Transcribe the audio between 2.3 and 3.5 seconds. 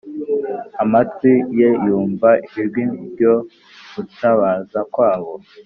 ijwi ryo